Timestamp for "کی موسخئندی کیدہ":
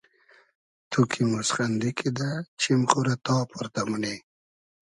1.11-2.29